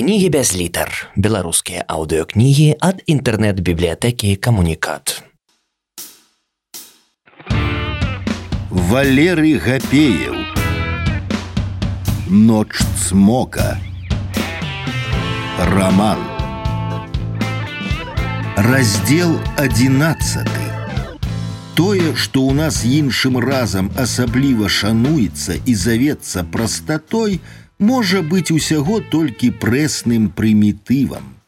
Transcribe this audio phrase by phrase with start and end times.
[0.00, 1.12] Кнігі без літар.
[1.12, 5.20] Беларускія аўдыокнігі ад інтэрнэт-бібліятэкі камунікат.
[8.70, 10.40] Валерый Гапеев
[12.32, 13.76] Ночь цмока
[15.68, 16.24] Роман
[18.56, 20.70] Раздел одиннадцатый
[21.76, 27.40] Тое, што ў нас іншым разам асабліва шануецца і завецца прастатой,
[27.80, 31.40] можа быць усяго толькі прэсным прымітывам.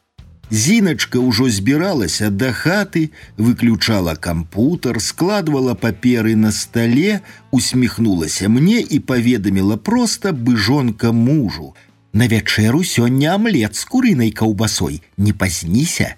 [0.53, 9.77] Зіначка ўжо збіралася да хаты, выключала кампутар, складвала паперы на стале, усміхнулася мне і паведаміла
[9.77, 11.73] проста быжонка мужу.
[12.13, 16.15] На вячэру сёння амлет з курынай каўбасой, не пазніся.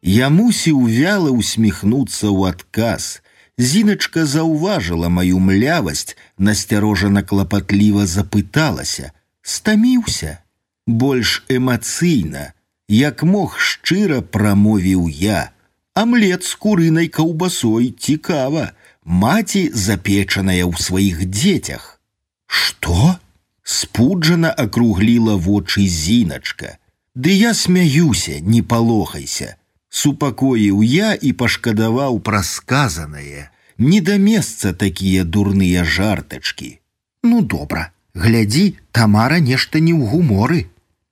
[0.00, 3.20] Я мусіў вяла усміхнуцца ў адказ.
[3.58, 9.12] Зіначка заўважыла маю млявасць, насцярожана клапатліва запыталася:
[9.46, 10.38] стаміўся
[10.86, 12.52] больш эмацыйна
[12.88, 15.50] як мог шчыра прамовіў я.
[15.94, 18.72] Амлет з курынай каўбасой цікава
[19.04, 22.00] маці запечаная ў сваіх дзецях.
[22.46, 23.18] Что
[23.62, 26.78] спуджана акругліла вочы зіначка.
[27.14, 29.56] Ды я смяюся не палохайся.
[29.88, 33.50] Супакоіў я і пашкадаваў пра сказанае.
[33.78, 36.78] Не да месца такія дурныя жартачкі.
[37.22, 40.66] Ну добра глядзі тамара нешта не ў гуморы.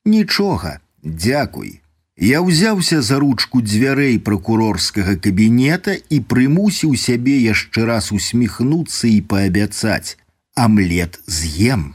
[0.05, 1.81] Нічога дзякуй.
[2.17, 10.17] Я ўзяўся за ручку дзвярэй пракурорскага кабінета і прымусіў сябе яшчэ раз усміхнуцца і паабяцаць.
[10.55, 11.95] Амлет з'ем.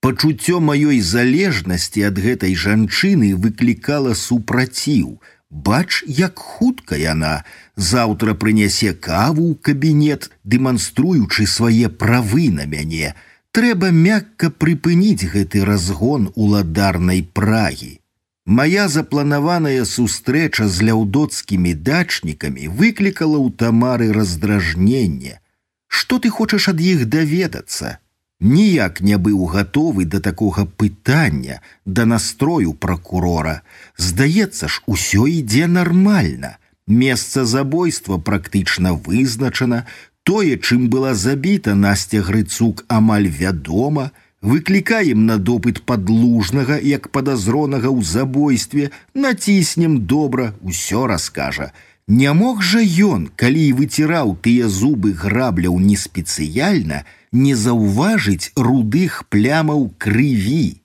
[0.00, 5.20] Пачуццё маёй залежнасці ад гэтай жанчыны выклікала супраціў.
[5.50, 7.44] Бач як хутка яна
[7.76, 13.12] заўтра прынясе каву ў кабінет дэманструючы свае правы на мяне
[13.56, 17.98] трэба мякка прыпыніць гэты разгон уладарнай прагі.
[18.46, 25.38] Мая запланаваная сустрэча з ляўдоцкімі дачнікамі выклікала ў тамары раздражненне.
[25.86, 27.98] Што ты хочаш ад іх даведацца?
[28.40, 33.60] Ніяк не быў гатовы да такога пытання, да настрою пракурора.
[33.98, 36.56] Здаецца ж, усё ідзе нармальна.
[36.86, 39.84] Месца забойства практычна вызначана,
[40.24, 48.04] Тое, чым была забіта Насця Грыцук амаль вядома, выклікаем на допыт падлужнага, як падазронага ў
[48.04, 51.72] забойстве, націснем добра, усё раскажа.
[52.06, 59.94] Не мог жа ён, калі выціраў тыя зубы грабляў не спецыяльна, не заўважыць рудых плямаў
[59.96, 60.82] крыві.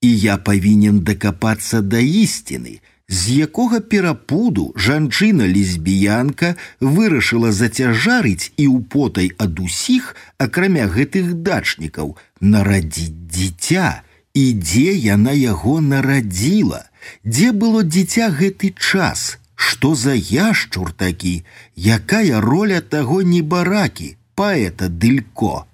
[0.00, 9.32] І я павінен дакапацца да ісціны, з якога перапуду жанчына лесбіянка вырашыла зацяжарыць і употай
[9.38, 14.02] ад усіх, акрамя гэтых дачнікаў, нарадзіць дзіця,
[14.34, 16.84] і дзе яна яго нарадзіла,
[17.24, 21.42] дзе было дзіця гэты час, што за яшчур такі,
[21.76, 25.64] якая роля таго небаракі, паэта дылько,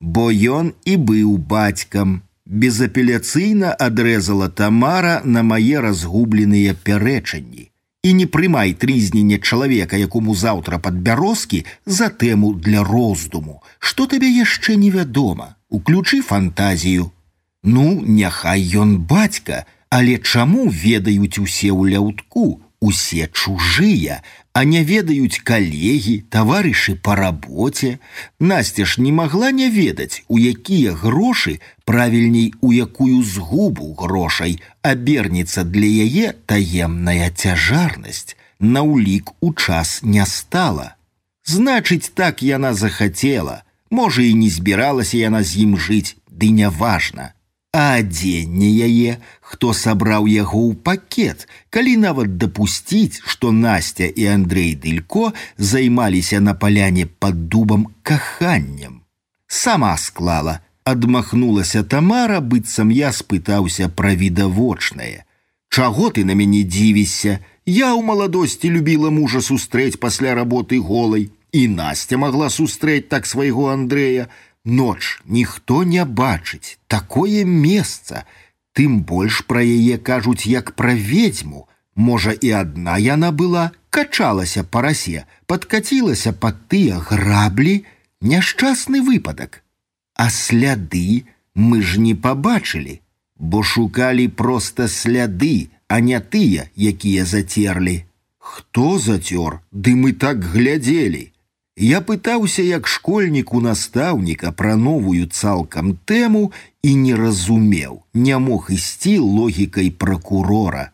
[0.00, 7.70] бо ён і быў бацькам безапеляцыйна адрэзала тамара на мае разгубленыя пярэчанні.
[8.04, 13.62] І не прымай трызнення чалавека якому заўтра пад бярозкі за тэму для роздуму.
[13.78, 15.56] Што табе яшчэ невядома?
[15.70, 17.12] Уключы фантазію.
[17.62, 22.60] Ну няхай ён бацька але чаму ведаюць усе ў ляўтку?
[22.82, 24.20] Усе чужыя
[24.54, 27.98] а не ведаюць калегі, таварышы па рабоце.
[28.38, 35.66] Насця ж не магла не ведаць, у якія грошы правільней у якую згубу грошай абернецца
[35.66, 40.94] для яе таемная цяжарнасць, на ўлік у час не стала.
[41.44, 47.34] Значыць, так яна захацела, можа і не збіралася яна з ім жыць, ды няважна
[47.74, 54.78] а адзенне яе, хто сабраў яго ў пакет, калі нават дапусціць, што Насця і Андрей
[54.78, 59.02] Дылько займаліся на паляне пад дубам каханнем.
[59.48, 65.26] Сама склала, адмахнулася Тамара, быццам я спытаўся пра відавочнае.
[65.66, 67.40] Чаго ты на мяне дзівішся?
[67.66, 73.74] Я ў маладосці любіла мужа сустрэць пасля работы голай, і Насця магла сустрэць так свайго
[73.74, 74.30] Андрэя,
[74.65, 78.25] Ноч ніхто не бачыць такое месца,
[78.73, 81.67] тым больш пра яе кажуць як пра ведзьму.
[81.95, 87.83] Можа і адна яна была, качалася па расе, падкацілася пад тыя граблі,
[88.21, 89.63] няшчасны выпадак.
[90.15, 91.25] А сляды
[91.55, 93.01] мы ж не пабачылі,
[93.35, 98.03] бо шукалі проста сляды, а не тыя, якія зацерлі.
[98.37, 101.31] Хто зацёр, ды мы так глядзелі.
[101.76, 108.70] Я пытаўся як школьнік у настаўніка пра новую цалкам тэму і не разумеў, не мог
[108.70, 110.90] ісці логікай пракурора.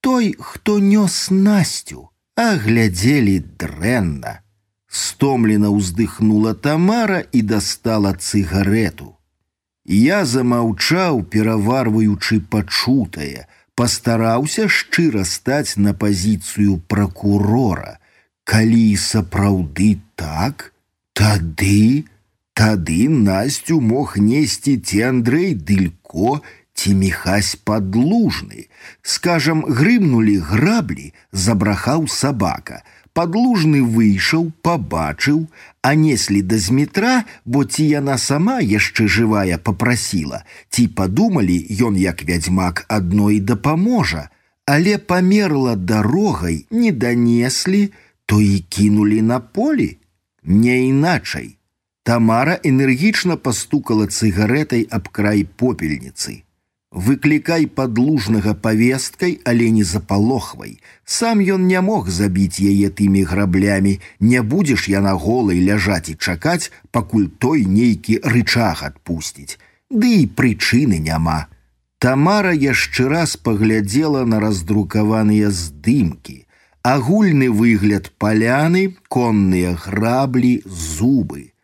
[0.00, 4.40] Той, хто нёс насцю, а глядзелі дрэнна.
[4.86, 9.18] Стомлена ўздыхнула Тамара і дастала цыгарету.
[9.84, 17.98] Я замаўчаў, пераварваючы пачутае, пастараўся шчыра стаць на пазіцыю пракурора.
[18.44, 20.73] Калі сапраўды так,
[21.13, 22.05] тады,
[22.53, 26.41] тады Насцю мог несці ці Андрэй Дылько,
[26.79, 28.67] ці міхась падлужны.
[29.01, 32.83] Скажам, грымнулі граблі, забрахаў сабака.
[33.13, 35.47] Падлужны выйшаў, пабачыў,
[35.81, 41.57] а неслі да зметра, бо ці яна сама яшчэ жывая попрасіла, ці падумалі
[41.87, 44.29] ён як вядзьмак адной дапаможа,
[44.65, 47.89] але памерла дарогай, не данеслі,
[48.25, 49.97] то і кінулі на полі,
[50.44, 51.56] Не іначай.
[52.04, 56.44] Тамара энергічна пастукала цыгаретай аб край попельніцы
[56.94, 60.78] выклікай падлужнага павесткай, але не запалохвай.
[61.04, 66.70] Сам ён не мог забіць яе тымі граблямі, не будзеш яна голай ляжаць і чакаць,
[66.94, 69.58] пакуль той нейкі рычаг адпусціць.
[69.90, 71.50] Ды і прычыны няма.
[71.98, 76.46] Тамара яшчэ раз паглядзела на раздрукаваныя здымкі.
[76.84, 81.54] Агульны выгляд паляны, конныя граблі, зубы.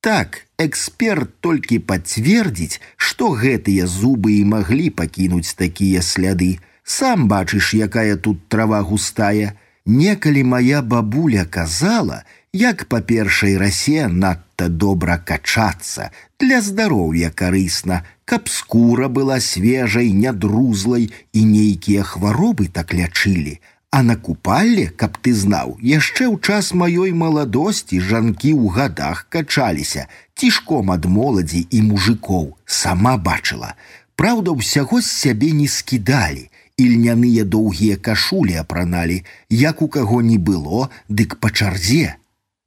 [0.00, 6.60] Так, эксперт толькі пацвердзіць, што гэтыя зубы і маглі пакінуць такія сляды.
[6.84, 9.58] Сам бачыш, якая тут трава густая.
[9.84, 12.22] Некалі моя бабуля казала,
[12.52, 21.10] як па першай расе надта добра качацца, для здароўя карысна, каб скура была свежай, нядрузлай
[21.32, 23.58] і нейкія хваробы так лячылі,
[23.90, 30.04] А на купалле, каб ты знаў, яшчэ ў час маёй маладосці жанкі ў гадах качаліся,
[30.36, 33.72] цішком ад моладзі і мужикоў сама бачыла.
[34.14, 40.90] Праўда, ўсяго з сябе не скідалі, ільняныя доўгія кашулі апраналі, як у каго не было,
[41.08, 42.16] дык па чарзе.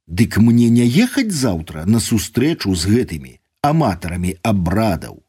[0.08, 5.22] Дык мне не ехаць заўтра на сустрэчу з гэтымі аматарамі абрадаў.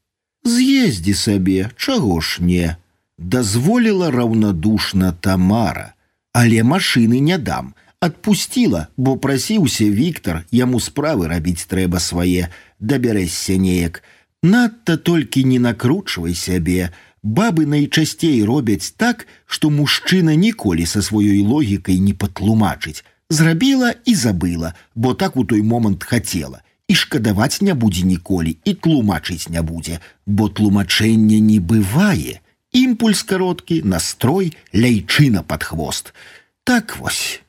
[0.44, 2.75] З'ездзі сабе, чаго ж не
[3.18, 5.94] дазволіла раўнадушна Тамара,
[6.33, 12.50] але машыны не дам, адпусціла, бо прасіўся Віктор, яму справы рабіць трэба свае,
[12.80, 14.04] дабярэся неяк.
[14.44, 16.92] Надта толькі не накручвай сябе.
[17.24, 23.06] Бабы найчасцей робяць так, што мужчына ніколі са сваёй логікай не патлумачыць.
[23.30, 26.60] Зрабіла і забыла, бо так у той момант хацела.
[26.92, 32.43] І шкадаваць не будзе ніколі і тлумачыць не будзе, бо тлумачэння не бывае
[32.74, 36.14] імпульс кароткі, настрой, ляйчына под хвост.
[36.64, 37.42] Так вось.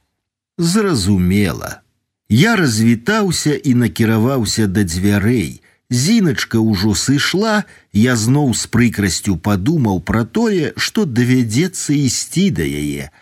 [0.58, 1.80] Зразумела.
[2.28, 5.60] Я развітаўся і накіраваўся да дзвярэй.
[5.90, 13.12] Зіначка ўжо сышла, я зноў з прыкрасцю падумаў пра тое, што давядзецца ісці да яе.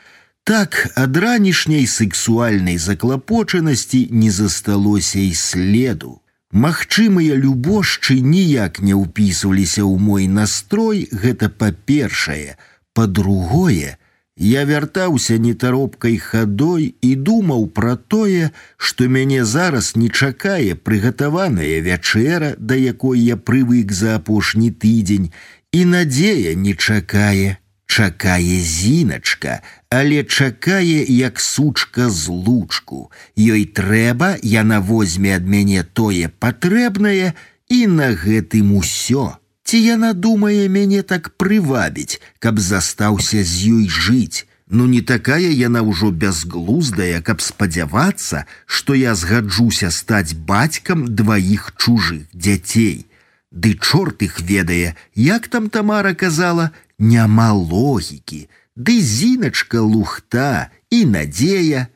[0.44, 6.21] Так ад ранішняй сексуальнай заклапочанасці не засталося і следу.
[6.52, 12.60] Магчымыя любошчы ніяк не ўпісваліся ў мой настрой, гэта па-першае,
[12.92, 13.96] па-другое,
[14.36, 22.52] я вяртаўся нетаропкай хадой і думаў пра тое, што мяне зараз не чакае прыгатаваная вячэра,
[22.58, 25.32] да якой я прывык за апошні тыдзень,
[25.72, 27.56] і надзея не чакае,
[27.92, 29.60] чакае зіначка,
[29.90, 33.10] але чакае як сучка з лучку.
[33.36, 37.36] Ёй трэба, яна возьме ад мяне тое патрэбнае
[37.68, 39.36] і на гэтым усё.
[39.68, 44.48] Ці яна думае мяне так прывабіць, каб застаўся з ёй жыць.
[44.72, 52.24] Ну не такая яна ўжо бязглуздая, каб спадзявацца, што я згаджуся стаць бацькам дваіх чужых
[52.32, 53.04] дзяцей.
[53.52, 61.86] Ды чорт іх ведае, як там Тамара казала, няма логікі, Ды зіначка лухта і надзея.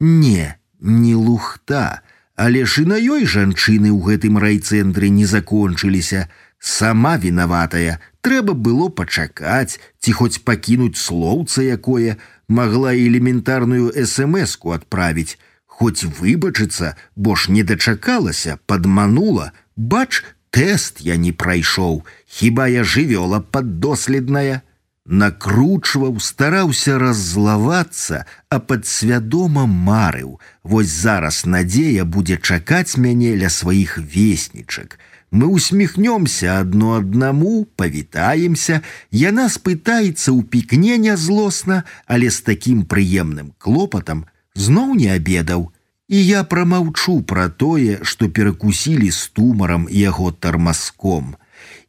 [0.00, 2.02] Не, не лухта,
[2.34, 6.26] але ж і на ёй жанчыны ў гэтым райцэнтры не закончыліся.
[6.58, 12.18] Сама вінаватая, трэба было пачакаць, ці хоць пакінуць слоўца якое,
[12.50, 15.38] магла элементарную смску адправіць,
[15.78, 23.40] Хоць выбачыцца, бо ж не дачакалася, падманула, бач, тэст я не прайшоў, хіба я жывёла
[23.40, 24.62] паддоследная
[25.08, 30.38] накручваў, стараўся раззлавацца, а падсвядома марыў.
[30.62, 34.98] Вось зараз надзея будзе чакаць мяне ля сваіх веснічак.
[35.30, 44.24] Мы усміхнёмся адно аднаму, павітаемся, Яна спытаецца ў пікне нязлосна, але з такім прыемным клопатам
[44.54, 45.72] зноў не абедаў
[46.08, 51.36] І я прамаўчу пра тое, што перакусілі з тумарам яго тармаском.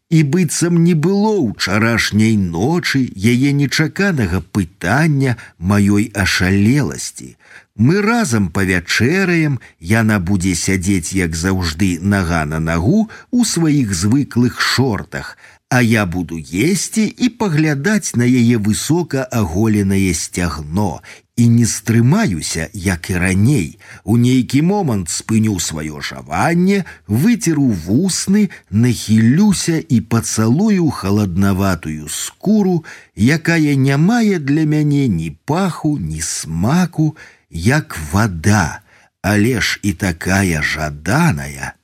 [0.10, 7.38] І быццам не было ўчарашняй ночы яе нечаканага пытання маёй ашалеласці.
[7.80, 15.38] Мы разам павячэраем, яна будзе сядзець, як заўжды нага на нагу у сваіх звыклых шортах,
[15.70, 21.02] а я буду есці і паглядаць на яе высока аголенае сцягно
[21.40, 23.80] і не стрымаюся, як і раней.
[24.04, 32.84] У нейкі момант спыню сваё жаванне, выцеру вусны, нахілюся і пацалую халаднаватую скуру,
[33.16, 37.16] якая не мае для мяне ні паху, ні смаку,
[37.50, 38.82] як вода,
[39.22, 41.78] але ж і такая жаданая.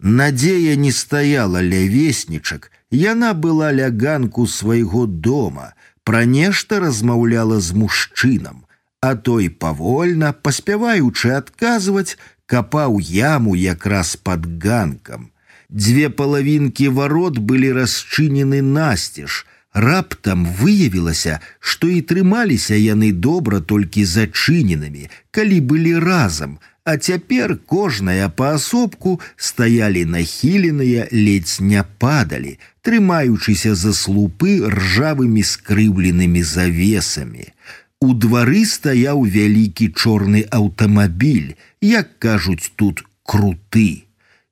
[0.00, 5.74] Надзея не стаяла ля веснічак, Яна была ля ганку свайго дома,
[6.04, 8.64] пра нешта размаўляла з мужчынам,
[9.00, 15.30] а той павольна, паспяваючы адказваць, капаў яму якраз пад ганкам.
[15.70, 19.44] Дзве палавінкі варот былі расчынены насцеж.
[19.74, 28.28] Раптам выявілася, што і трымаліся яны добра толькі зачыненымі, калі былі разам, а цяпер кожная
[28.28, 37.48] паасобку стаялі нахіленыя, ледзь не падалі, трымаючыся за слупы ржавымі скрыўленымі завесамі.
[38.04, 44.04] У двары стаяў вялікі чорны аўтамабіль, як кажуць тут круты.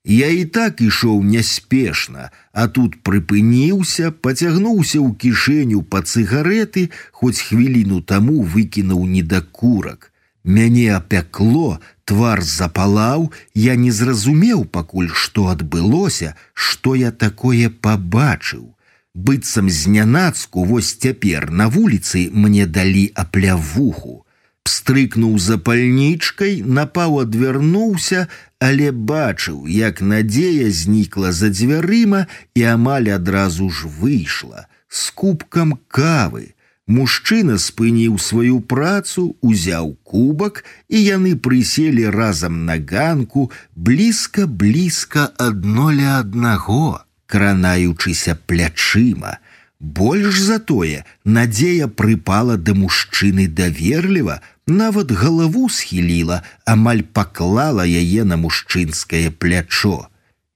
[0.04, 8.00] Я і так ішоў няспешна, а тут прыпыніўся, пацягнуўся ў кішэню па цыгареты, хоць хвіліну
[8.00, 10.10] таму выкінуў недакурак.
[10.42, 18.74] Мяне апякло, твар запалаў, я не зразумеў пакуль, што адбылося, што я такое пабачыў.
[19.14, 24.24] Быццам знянацку вось цяпер на вуліцы мне далі аплявуху.
[24.64, 28.28] Пстрыкнуў запальнічкай, напаў адвярнуўся,
[28.58, 36.54] але бачыў, як надзея знікла за дзвярыма і амаль адразу ж выйшла з кубкам кавы.
[36.88, 45.92] Мужчына спыніў сваю працу, узяў кубак, і яны прыселі разам на ганку, блізка блізка адно
[45.94, 49.38] ля аднаго, кранаючыся плячыма.
[49.78, 58.36] Больш за тое, надзея прыпала да мужчыны даверліва, нават галаву схіліла, амаль паклала яе на
[58.36, 60.11] мужчынскае плячо.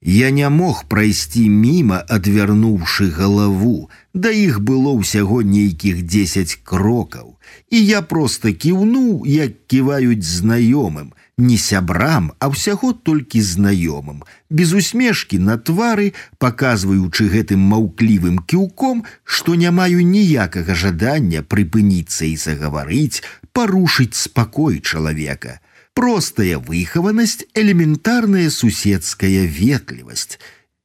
[0.09, 7.35] Я не мог прайсці міма, адвярнуўшы галаву, да іх было ўсяго нейкіх дзесяць крокаў.
[7.67, 15.43] І я проста кіўнуў, як ківаюць знаёмым, не сябрам, а ўсяго толькі знаёмым, без усмешкі
[15.43, 24.15] на твары, паказваючы гэтым маўклівым кіўком, што не маю ніякага жадання прыпыніцца і загаварыць, парушыць
[24.15, 25.59] спакой чалавека
[25.96, 30.38] простая выхаванасць, элементарная суседская ветлівасць.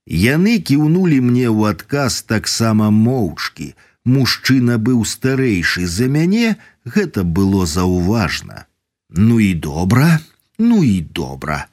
[0.08, 3.76] Яны кіўнулі мне ў адказ таксама моўчкі.
[4.08, 6.56] Мужчына быў старэйшы за мяне,
[6.86, 8.66] гэта было заўважна.
[9.10, 10.20] Ну і добра,
[10.58, 11.68] ну і добра.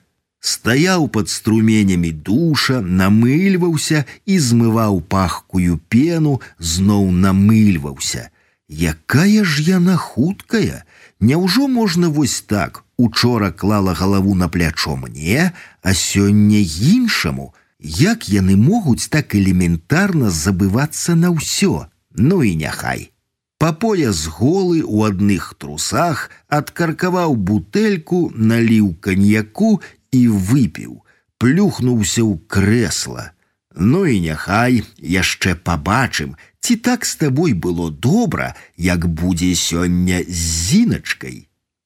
[0.45, 8.29] Стаяў под струменямі душа, намыльваўся і змываў пахкую пену, зноў намыльваўся.
[8.70, 10.86] Якая ж яна хуткая,
[11.20, 12.84] Няўжо можна вось так?
[12.98, 21.16] Учора клала галаву на плячо мне, а сёння іншаму, як яны могуць так элементарна забывацца
[21.16, 23.12] на ўсё, Ну і няхай.
[23.60, 31.04] Па пояс голы у адных трусах адкаркаваў бутэльку, наліў каньяку і выпіў,
[31.38, 33.32] плюхнуўся ў крэсла.
[33.76, 40.70] Ну і няхай яшчэ пабачым, ці так з табой было добра, як будзе сёння з
[40.70, 41.46] зіначкай.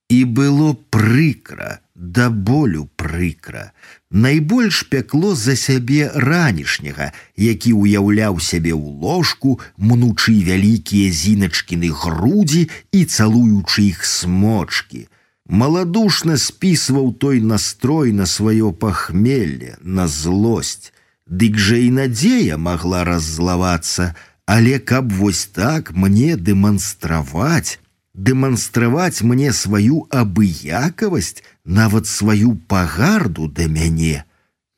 [0.10, 3.72] І было прыкра, да болю прыкра.
[4.12, 13.06] Найбольш пякло за сябе ранішняга, які ўяўляў сябе ў ложку, мнучы вялікія зіначкіны грудзі і
[13.06, 15.08] цалуючы іх смочки.
[15.48, 20.94] Маладушна спісваў той настрой на сваё пахмелле, на злосць.
[21.26, 24.14] Дык жа і надзея магла раззлавацца,
[24.46, 27.80] але каб вось так мне дэманстраваць,
[28.14, 34.26] дэманстраваць мне сваю абыякавасць, нават сваю пагарду да мяне.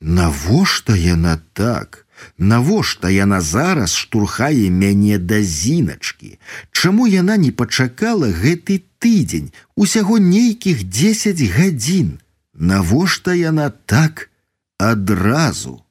[0.02, 2.06] Навошта яна так?
[2.38, 6.38] Навошта яна зараз штурхае мяне да зіначкі?
[6.72, 12.20] Чаму яна не пачакала гэты тыдзень, усяго нейкіх 10 гадзін?
[12.54, 14.30] Навошта яна так
[14.78, 15.85] адразу?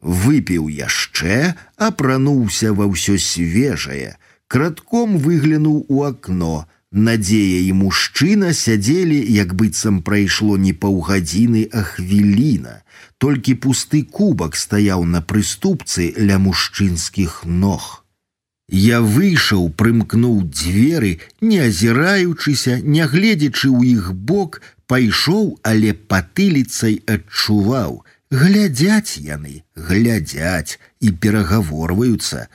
[0.00, 4.16] Выпіў яшчэ, апрануўся ва ўсё свежае,
[4.48, 12.82] кратком выглянуў у акно, Надзея і мужчына сядзелі, як быццам прайшло не паўгадзіны, а хвіліна.
[13.22, 18.02] Толькі пусты кубак стаяў на прыступцы ля мужчынскіх ног.
[18.70, 28.02] Я выйшаў, прымкнуў дзверы, не азіраючыся, нягледзячы ў іх бок, пайшоў, але патыліцай адчуваў.
[28.30, 32.46] Глядзяць яны, глядзяць і перагаворваюцца.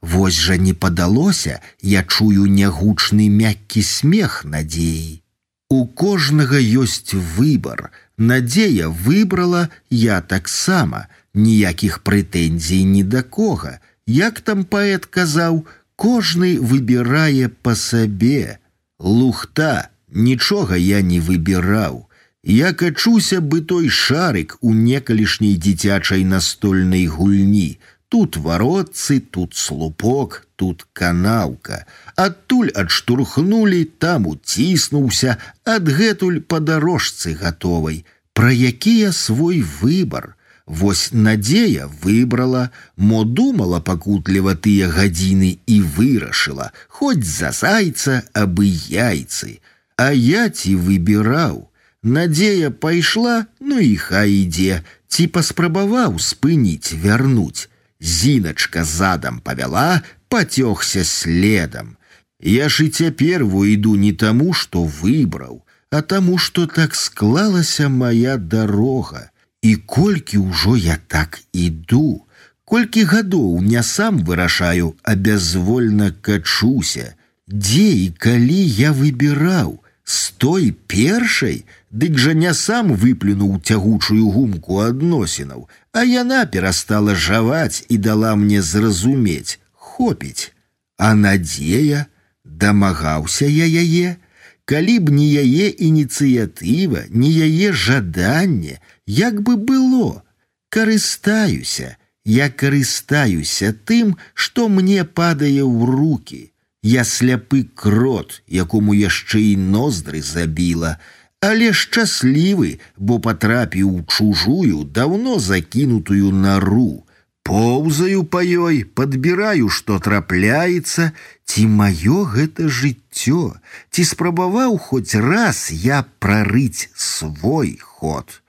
[0.00, 5.22] Вось жа не падалося, я чую нягучны мяккі смех надзеі.
[5.70, 7.90] У кожнага ёсць выбар.
[8.16, 13.80] Надзея выбрала я таксама, ніякіх прэтэнзій ні да кога.
[14.06, 18.58] Як там паэт казаў, кожны выбірае па сабе.
[19.00, 22.06] Лухта, нічога я не выбіраў.
[22.44, 27.78] Я качуся бы той шарык у некалішняй дзіцячай настольнай гульні,
[28.14, 31.84] Тут варотцы, тут слупок, тут канаўка.
[32.14, 35.34] Адтуль адштурхнулі, там уціснуўся,
[35.64, 38.04] адгэтуль па дарожцы гатовай.
[38.32, 40.36] Пра якія свой выбар.
[40.66, 49.58] Вось надзея выбрала, мо думала пакутліва тыя гадзіны і вырашыла, хоць за зайца абы яйцы.
[49.98, 51.66] А я ці выбіраў.
[52.04, 57.68] Надзея пайшла, ну і хай ідзе, ці паспрабаваў спыніць, вярнуць.
[58.00, 61.96] Зіначка задам павяла, пацёгся следам.
[62.40, 68.36] Я ж і цяпер выйду не таму, што выбраў, а таму, што так склалася моя
[68.36, 69.30] дарога.
[69.62, 72.24] І колькі ўжо я так іду,
[72.64, 77.14] Колькі гадоў не сам вырашаю, а бязвольна качуся,
[77.48, 84.79] Дзе і калі я выбіраў, з той першай, дык жа не сам выплюнуў цягучую гумку
[84.85, 90.51] адносінаў, а яна перастала жаваць і дала мне зразумець, хопіць.
[90.97, 92.07] А надзея
[92.43, 94.17] дамагаўся я яе,
[94.65, 100.23] калі б не яе ініцыятыва, не яе жаданне, як бы было,
[100.69, 106.41] карыстаюся, я карыстаюся тым, што мне падае ў руки.
[106.84, 110.98] Я сляпы крот, якому яшчэ і ноздры забіла,
[111.40, 117.08] але шчаслівы, бо патрапіў у чужую даўно закінутую нару.
[117.40, 121.08] Поўзаю па ёй, падбіраю, што трапляецца,
[121.48, 123.56] ці маё гэта жыццё,
[123.88, 128.43] ці спрабаваў хоць раз я прарыць свой ход.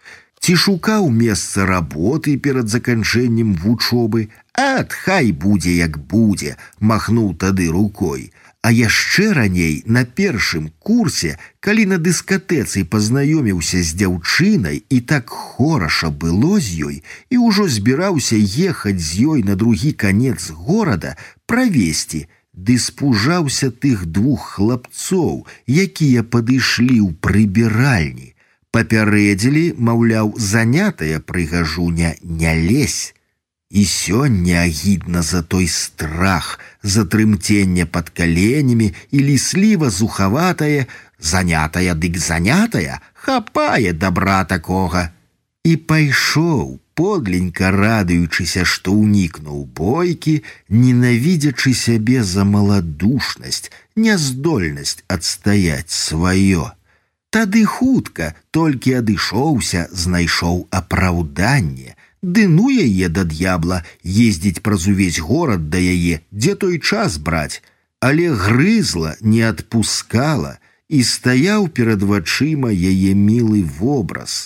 [0.46, 4.26] Ці шукаў месца работы перад заканчэннем вучобы,
[4.64, 8.30] ад хай будзе як будзе, махнуў тады рукой.
[8.62, 11.32] А яшчэ раней на першым курсе,
[11.66, 17.02] калі на дыскатэцы пазнаёміўся з дзяўчынай і так хораша было з ёй
[17.34, 18.38] і ўжо збіраўся
[18.70, 21.18] ехаць з ёй на другі канец горада
[21.50, 22.22] правесці,
[22.54, 25.50] ды спужаўся тых двух хлапцоў,
[25.90, 28.35] якія падышлі ў прыбіральні.
[28.75, 33.15] Папярэдзілі, маўляў, занятая прыгажуня не лезь.
[33.71, 40.87] І сёння агідна за той страх, за трымценне пад каленямі і лісліва зухаватае,
[41.19, 45.11] занятая дык занятая, хапае добра такога.
[45.65, 56.71] І пайшоў, подленька радуючыся, што ўнікнуў бойкі, ненавідзячы сябе за маладушнасць, няздольнасць адстаяць сваё.
[57.36, 61.96] Тады хутка толькі адышоўся, знайшоў апраўданне,
[62.26, 67.62] Ды ну яе да д'ябла ездзіць праз увесь горад да яе, дзе той час браць,
[68.00, 70.56] але грызла не адпускала
[70.90, 74.38] і стаяў перад вачыма яе мілы вобраз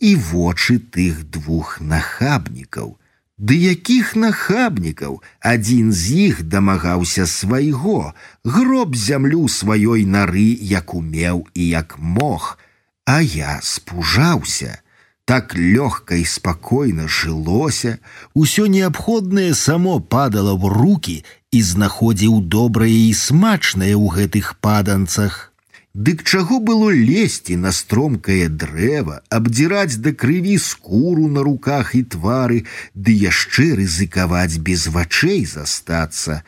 [0.00, 2.98] і вочы тых двух нахабнікаў.
[3.42, 11.68] Ды якіх нахабнікаў адзін з іх дамагаўся свайго, гроб зямлю сваёй нары, як умеў і
[11.68, 12.58] як мог,
[13.04, 14.78] А я спужаўся,
[15.24, 17.98] так лёгка і спакойна жылося,
[18.34, 25.51] усё неабходнае само падала в руки і знаходзіў добрае і смачнае ў гэтых паданцах.
[25.94, 32.64] Дык чаго было лезці на стромкае дрэва, абдзіраць да крыві скуру на руках і твары,
[32.94, 36.42] ды яшчэ рызыкаваць без вачэй застацца,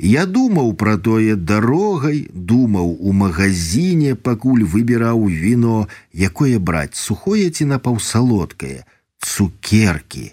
[0.00, 7.68] Я думаў пра тое дарогай, думаў у магазине, пакуль выбіраў віно, якое браць сухое ці
[7.68, 8.84] напаўсалодкае,
[9.20, 10.32] цукеркі.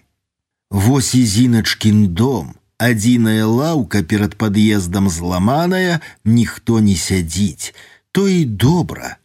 [0.71, 7.75] Вось і зіначкін дом, адзіная лаўка перад пад'ездам зламаная, ніхто не сядзіць,
[8.16, 9.18] то і добра.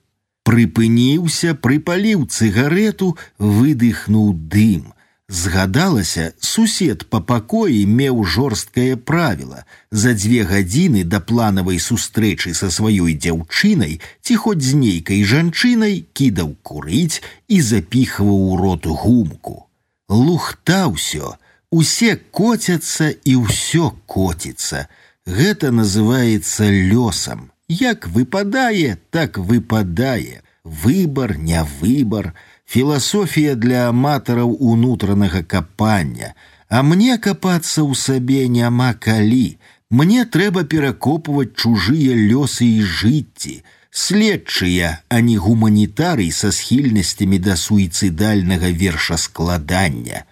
[0.48, 4.94] Прыпыніўся, прыпаліў цыгарету, выдыхнуў дым.
[5.30, 9.66] Згадалася, сусед па пакоі меў жорсткае правіла.
[9.92, 16.56] За дзве гадзіны да планавай сустрэчы са сваёй дзяўчынай ці хоць з нейкай жанчынай кідаў
[16.63, 17.20] курыць
[17.52, 19.68] і запіхваў у рот гумку.
[20.08, 21.36] Лухта ўсё,
[21.76, 24.88] усе коцяцца і ўсё коціцца.
[25.28, 27.51] Гэта называецца лёсам.
[27.68, 30.42] Як выпадае, так выпадае.
[30.63, 32.34] Выбар, не выбар,
[32.66, 36.36] філасофія для аматараў унутранага капання,
[36.70, 39.58] А мне капацца ў сабе няма калі.
[39.90, 48.68] Мне трэба перакопваць чужыя лёсы і жыцці, следчыя, а не гуманітарый са схільнасцямі да суіцыдальнага
[48.68, 50.26] вершаскладання.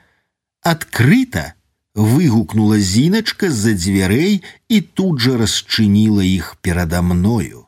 [0.59, 1.53] Адкрыта
[1.94, 7.66] выгукнула зіначка з-за дзвярэй і тут жа расчыніла іх перада мною.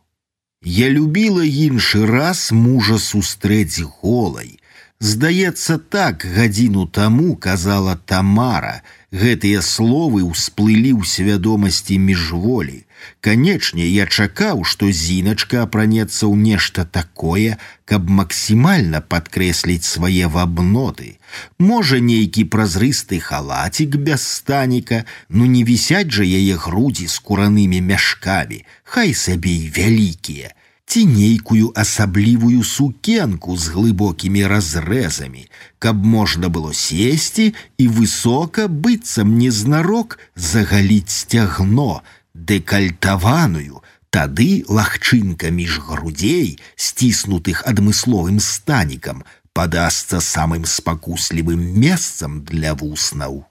[0.62, 4.62] Я любіла іншы раз мужа сустрэць голай,
[5.02, 8.82] Здаецца так гадзіну таму казала Тамара.
[9.10, 12.86] Гэтыя словы ўсплылі ў свядомасці міжволі.
[13.20, 21.18] Канечне, я чакаў, што зіначка апранецца ў нешта такое, каб максімальна падкрэсліць свае вабноты.
[21.58, 28.64] Можа, нейкі празрысты халацік без станіка, ну не вісяць жа яе грудзі з куранымі мяшкамі,
[28.92, 30.52] Хай сабе і вялікія
[30.92, 35.46] ці нейкую асаблівую сукенку з глыбокімі разрэзамі,
[35.78, 37.46] каб можна было сесці
[37.80, 42.02] і высока быццам незнарок загаліць сцягно,
[42.34, 53.44] дэкальтаваную, тады лагчынка між грудзей, сціснутых адмысловым станікам, падасца самым спакуслівым месцам для вуснаў.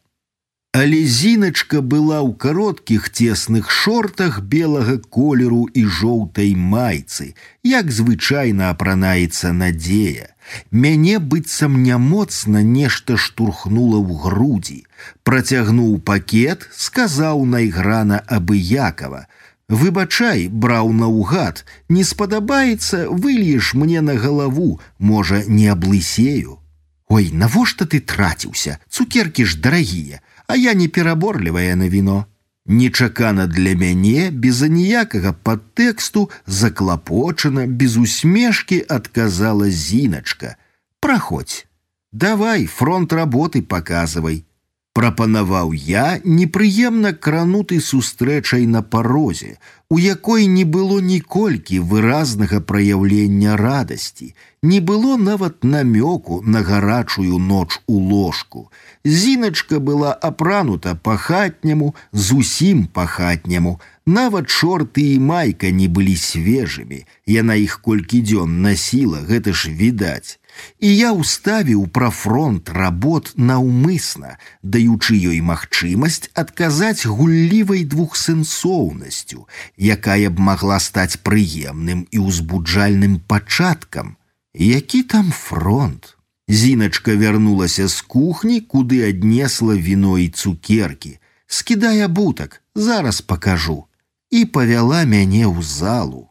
[0.74, 7.36] Але зіначка была ў кароткіх цесных шортах белага колеру і жоўтай майцы,
[7.68, 10.32] як звычайна апранаецца надзея.
[10.72, 14.80] Мяне быццам нямоцна нешта штурхнула ў грудзі.
[15.24, 19.28] Працягнуў пакет, сказаў найграна абыякова:
[19.82, 26.60] «Выбачай, браў наўгад, не спадабаецца, выльеш мне на галаву, можа, не аблысею.
[27.08, 32.26] Ой, навошта ты траціўся, цукеркі ж дарагія, а я не пераборлівая на віно.
[32.66, 40.56] Нечакана для мяне без аніякага падтэксту заклапочана без усмешкі адказала зіначка.
[41.00, 41.66] Праходзь,
[42.12, 44.46] давай фронт работы показывай.
[44.94, 49.56] Прапанаваў я непрыемна крануты сустрэчай на парозе,
[49.88, 57.80] у якой не было ніколькі выразнага праяўлення радасці, не было нават намёку на гарачую ноч
[57.88, 58.68] у ложку.
[59.06, 63.80] Зіначка была апранута па-хатняму, зусім па-хатняму.
[64.06, 67.06] Нават шорты і майка не былі свежымі.
[67.26, 70.41] Яна іх колькі дзён насіла, гэта ж відаць.
[70.80, 79.46] І я ўставіў пра фронт работ наўмысна, даючы ёй магчымасць адказаць гуллівай двухсэнсоўнасцю,
[79.78, 84.18] якая б магла стаць прыемным і ўзбуджальным пачаткам.
[84.54, 86.18] Які там фронт?
[86.48, 91.20] Зіначка вярнулася з кухні, куды аднесла віно і цукеркі.
[91.48, 93.86] Скідая бутак, зараз пакажу.
[94.32, 96.31] І павяла мяне ў залу.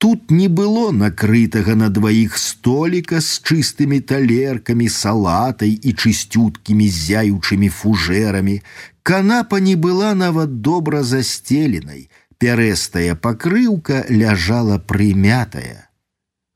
[0.00, 8.62] Тут не было накрытага на дваіх століка з чыстымі талеркамі, салатай і чысцюткімі зяючымі фужэрамі.
[9.02, 12.08] Канапа не была нават добра застеленай.
[12.40, 15.92] Пярэстая пакрыўка ляжала прымятая.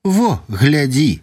[0.04, 1.20] Во, глядзі,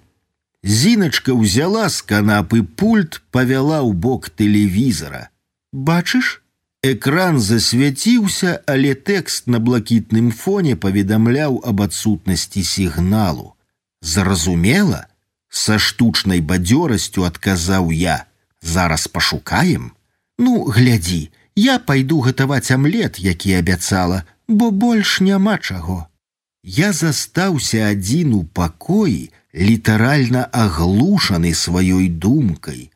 [0.63, 5.33] Зіначка ўзяла з канапы пульт, павяла ў бок тэлевізара.
[5.73, 6.40] Бачыш,
[6.83, 13.53] экран засвяціўся, але тэкст на блакітным фоне паведамляў аб адсутнасці сігналу.
[14.01, 15.07] Зразумела,
[15.49, 18.25] са штучнай бадзёрасцю адказаў я:
[18.61, 19.91] зараз пашукаем.
[20.37, 26.07] Ну, глядзі, я пайду гатаваць амлет, які абяцала, бо больш няма чаго.
[26.63, 32.89] Я застаўся адзін у пакоі, літаральна аглушаны сваёй думкай.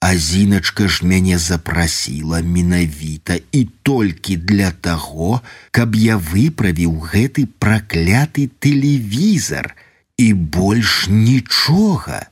[0.00, 8.48] А зіначка ж мяне запрасіла менавіта і толькі для таго, каб я выправіў гэты пракляты
[8.48, 9.76] тэлевізар
[10.16, 12.26] і больш нічога.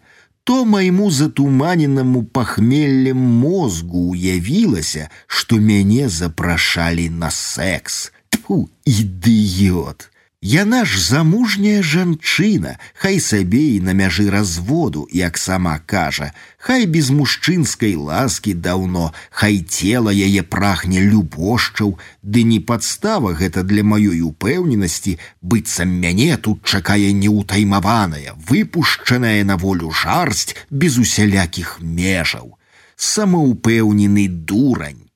[0.45, 8.13] То майму затуманенаму пахмеллем мозгу уявілася, што мяне запрашалі на секс.
[8.33, 10.09] Тьфу, ідыёт!
[10.41, 17.11] Яна ж замужняя жанчына, хай сабе і на мяжы разводу, як сама кажа, хай без
[17.11, 25.19] мужчынскай ласкі даўно, хай цела яе прагне любошчаў, ды не падстава гэта для маёй упэўненасці,
[25.43, 32.55] быццам мяне тут чакае неўтаймаваная, выпушчаная на волю жарсць без усялякіх межаў.
[32.99, 35.08] самаўпэўнены дурань.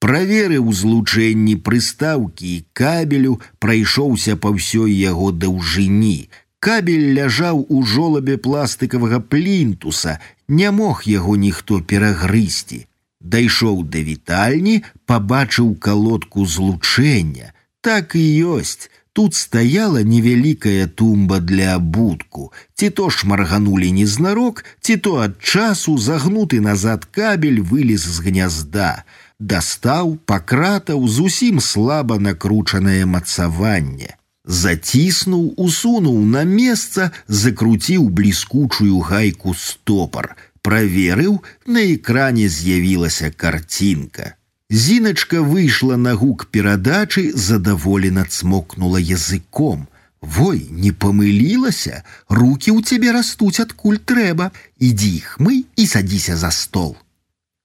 [0.00, 6.30] Праверыў злучэнні прыстаўкі і кабелю, прайшоўся па ўсёй яго даўжыні.
[6.58, 10.16] Кабель ляжаў у жолабе пластыкавага плінтуса,
[10.48, 12.86] не мог яго ніхто перагрысці.
[13.20, 17.52] Дайшоў да вітальні, пабачыў калодку злучэння.
[17.80, 18.24] Так і
[18.56, 18.88] ёсць.
[19.12, 22.52] Тут стаяла невялікая тумба для абутку.
[22.74, 29.04] Ці то шмарганулі незнарок, ці то ад часу загнуты назад кабель вылез з гнязда
[29.39, 34.15] дастаў пакратаў зусім слаба накручанае мацаванне.
[34.45, 44.35] Заціснуў, усунуў на месца, закруціў бліскучую гайку стопар, праверыў, на экране з'явілася карцінка.
[44.69, 49.87] Зіначка выйшла на гук перадачы, задаволена цмокнула языком.
[50.21, 54.49] Вой, не памылілася, руки ў цябе растуць адкуль трэба,
[54.81, 56.97] ідзі іх мы і садзіся за стол.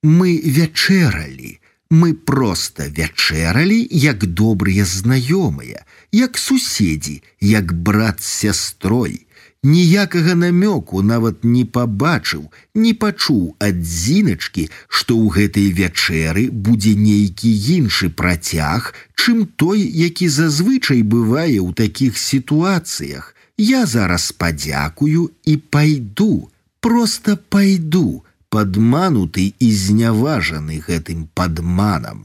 [0.03, 9.26] Мы вячэралі, Мы проста вячэралі, як добрыя знаёмыя, як суседзі, як брат з сястрой.
[9.66, 17.54] Ніякага намёку нават не пабачыў, не пачуў ад зіначкі, што ў гэтай вячэры будзе нейкі
[17.78, 23.34] іншы працяг, чым той, які зазвычай бывае ў такіх сітуацыях.
[23.58, 26.50] Я зараз падзякую і пайду,
[26.82, 28.25] просто пайду,
[28.56, 32.22] падмануты і зняважаны гэтым падманам.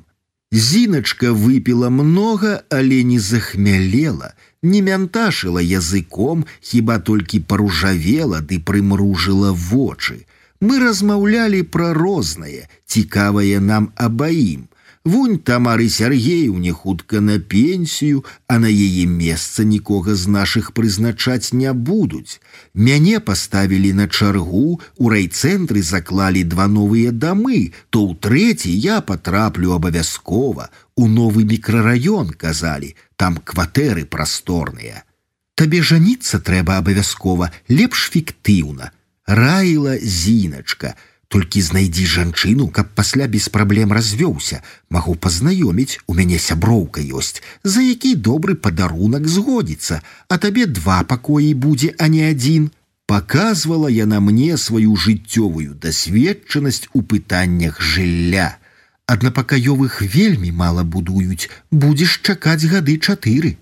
[0.53, 4.31] Зіначка выпіла многа, але не захмялела,
[4.63, 10.23] не мянташыла языком, хіба толькі паружавела ды прымружыла вочы.
[10.61, 14.67] Мы размаўлялі пра рознае, цікавае нам абаім,
[15.05, 21.73] Вунь тамары Сергеевне хутка на пенсію, а на яе месца нікога з нашых прызначаць не
[21.73, 22.41] будуць.
[22.75, 29.73] Мяне паставілі на чаргу, у райцэнтры заклалі два новыя дамы, то ў трэці я патраплю
[29.73, 30.69] абавязкова.
[30.97, 35.09] У новы мікрараён казалі, там кватэры прасторныя.
[35.57, 38.93] Табе жаніцца трэба абавязкова, лепш фіктыўна.
[39.25, 40.93] Раіла зіначка,
[41.31, 47.87] толькі знайдзі жанчыну, каб пасля без праблем развёўся, магу пазнаёміць, у мяне сяброўка ёсць, за
[47.87, 52.71] які добры падарунак згодзіцца, а табе два пакоі будзе, а не адзін.
[53.07, 58.59] Паказвала яна мне сваю жыццёвую дасведчанасць у пытаннях жылля.
[59.07, 63.57] Аднапакаёвых вельмі мала будуюць, будзеш чакаць гады чатыры.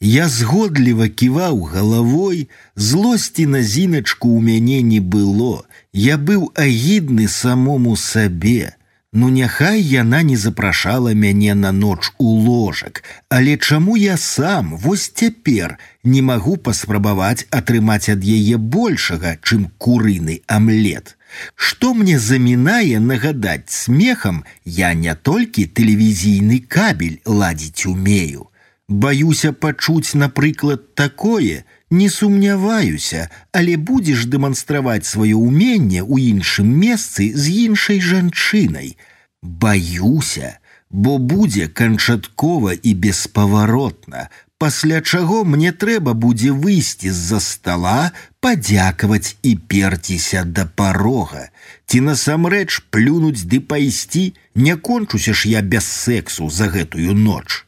[0.00, 5.64] Я згодліва ківаў галавой, злосці на зіначку ў мяне не было.
[5.92, 8.76] Я быў агідны самому сабе.
[9.16, 15.08] Ну няхай яна не запрашала мяне на ноч у ложак, Але чаму я сам вось
[15.08, 21.16] цяпер не магу паспрабаваць атрымаць ад яе большага, чым курыны амлет.
[21.54, 28.52] Што мне замінае нагадаць смехам, я не толькі тэлевізійны кабель ладзіць умею.
[28.88, 37.50] Баюся пачуць, напрыклад, такое, не сумняваюся, але будзеш дэманстраваць сваё ўменне ў іншым месцы з
[37.66, 38.94] іншай жанчынай.
[39.42, 40.58] Баюся,
[40.90, 49.58] бо будзе канчаткова і беспаваротна, пасля чаго мне трэба будзе выйсці з-за стола, падзякаваць і
[49.66, 51.50] перціся да парога.
[51.90, 57.65] Ці насамрэч плюнуць ды пайсці, не кончуся ж я без сексу за гэтую ноч.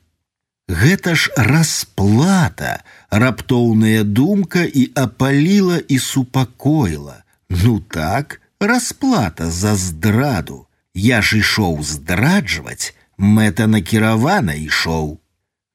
[0.68, 7.24] Гэта ж расплата, раптоўная думка і апаліла і супакоіла.
[7.48, 10.66] Ну так, расплата за здраду.
[10.94, 15.18] Я ж ішоў здраджваць, мэта накіравана ішоў.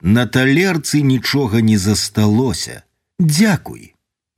[0.02, 2.84] На талерцы нічога не засталося.
[3.20, 3.93] Дякуй.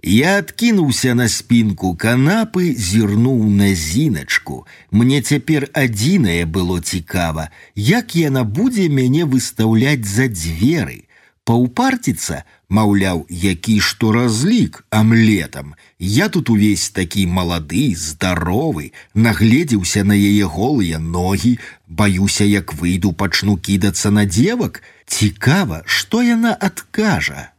[0.05, 4.65] Я адкінуўся на спінку канапы, зірнуў на зіначку.
[4.91, 11.05] Мне цяпер адзінае было цікава, як яна будзе мяне выстаўляць за дзверы.
[11.45, 15.75] Паўпарціцца, маўляў, які што разлік амлетам.
[15.99, 23.57] Я тут увесь такі малады, здаровы, нагледзеўся на яе голыя ногі, баюся, як выйду пачну
[23.59, 24.83] кідацца на дзевак.
[25.05, 27.51] Цікава, што яна адкажа.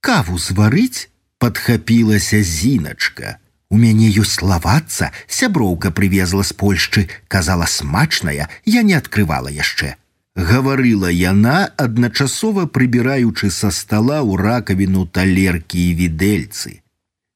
[0.00, 1.08] Каву зварыць,
[1.43, 3.37] Подхапілася зіначка.
[3.69, 9.89] У мяне ёсць лавацца, сяброўка привезла з Польшчы, казала смачная, я не открывала яшчэ.
[10.39, 16.79] Гаварыла яна, адначасова прыбіраючы са стола ў ракавіну талеркі і відэльцы.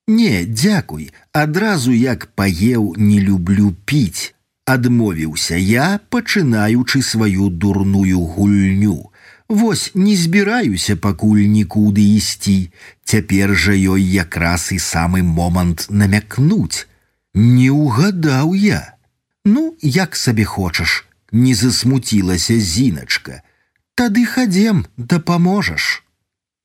[0.08, 4.32] Не, дзякуй, адразу як паеў, не люблю піць.
[4.64, 9.12] Адмовіўся я, пачынаючы сваю дурную гульню.
[9.50, 12.72] Вось не збіраюся пакуль нікуды ісці.
[13.04, 16.88] Цяпер жа ёй якраз і самы момант намякнуць.
[17.34, 18.98] Не ўгадаў я.
[19.46, 23.42] Ну, як сабе хочаш, не засмуцілася зіначка.
[23.96, 26.04] Тады хадзем, дапаможаш.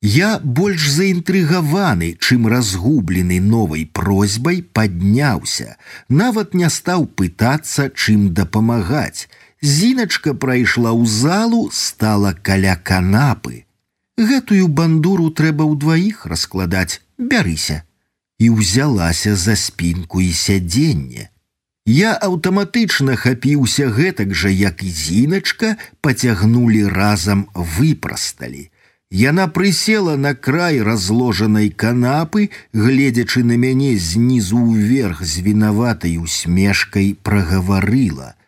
[0.03, 5.77] Я больш заінтрыгаваны, чым разгублены новай просьбай падняўся,
[6.09, 9.29] нават не стаў пытацца, чым дапамагаць.
[9.63, 13.63] Зіначка прайшла ў залу, стала каля канапы.
[14.19, 17.87] Гэтую бандуру трэба ўдваіх раскладаць, бярыся.
[18.43, 21.31] І ўзялася за спінку і сядзенне.
[21.87, 28.67] Я аўтаматычна хапіўся гэтак жа, як і зіначка, пацягнулі разам выпрасталі.
[29.15, 38.35] Яна прысела на край разложанай канапы, гледзячы на мяне знізу ўверх з вінаватай усмешкай прагаварыла:«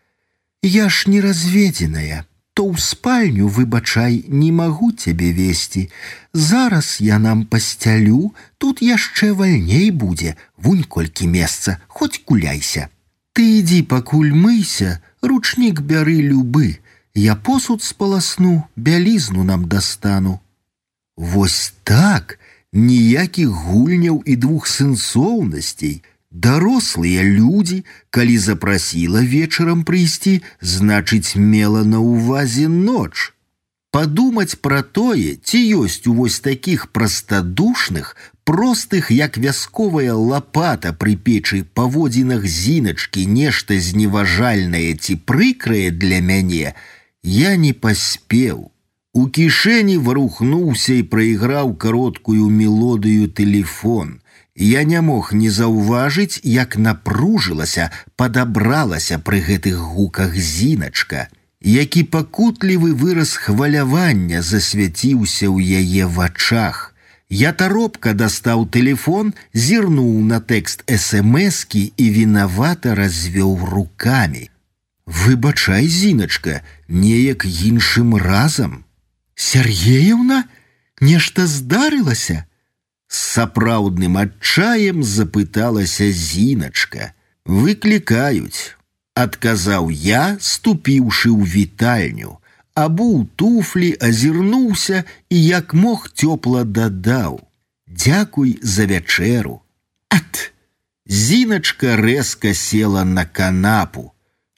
[0.65, 2.25] Я ж не разведзеная,
[2.58, 5.91] то ў спальню выбачай, не магу цябе весці.
[6.34, 12.89] Зараз я нам пасцялю, тут яшчэ вальней будзе, вунь колькі месца, хоць куляйся.
[13.38, 16.82] Ты ідзі пакуль мыйся, ручнік бяры любы,
[17.15, 20.39] Я посуд спаласну, бялізну нам дастану.
[21.15, 22.39] Вось так,
[22.73, 26.04] ніякіх гульняў і двухсэнсоўнасцей.
[26.36, 33.32] Дарослыя людзі, калі запрасіла вечарам прыйсці, значыць, мела на ўвазе ноч.
[33.95, 38.10] Падумаць пра тое, ці ёсць у вось такіх прастадушных,
[38.43, 46.76] простых, як вясковая лапата пры печы паводзінах зіначкі нешта зневажальнае ці прыкрае для мяне,
[47.24, 48.76] я не паспеў.
[49.15, 54.19] У кішэні варухнуўся і прайграў кароткую мелодыю телефон.
[54.56, 61.28] Я не мог не заўважыць, як напружылася, падабралася пры гэтых гуках зіначка,
[61.62, 66.96] які пакутлівы выраз хвалявання засвяціўся ў яе вачах.
[67.28, 74.50] Я таропка дастаў телефон, зірнуў на тэкст смскі і вінавата развёў руками.
[75.06, 78.86] Выбачай, зіначка, неяк іншым разам.
[79.36, 80.46] Сергеевна,
[81.02, 82.46] нешта здарылася.
[83.09, 87.12] С сапраўдным адчаем запыталася зіначка.
[87.45, 88.77] Выклікаюць,
[89.14, 92.38] адказаў я, ступіўшы ў вітальню,
[92.75, 97.40] абуў туфлі, азірнуўся і як мог цёпла дадаў:
[97.87, 99.61] Дякуй за вячэру.
[100.09, 100.53] Ат!
[101.07, 104.12] Зіначка рэзка села на канапу,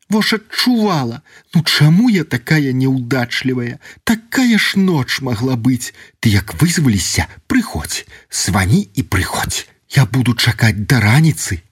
[0.10, 1.22] Вош адчувала,
[1.54, 8.88] ну чаму я такая неўдачлівая, такая ж ноч могла быць, ты як вызваліся, прыходзь, свані
[8.96, 11.64] і прыходзь, Я буду чакаць да раніцы.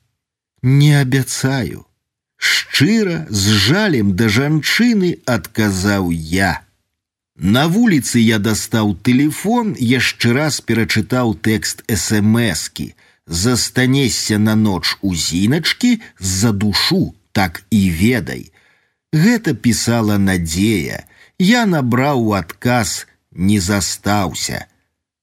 [0.61, 1.85] Не абяцаю.
[2.37, 6.61] Шчыра з жалем да жанчыны адказаў я.
[7.35, 12.95] На вуліцы я дастаў телефон, яшчэ раз перачытаў тэкст смскі,
[13.27, 18.50] застанешся на ноч у зіначкі з-за душу так і ведай.
[19.12, 21.04] Гэта пісала надзея.
[21.38, 24.66] Я набраў адказ, не застаўся.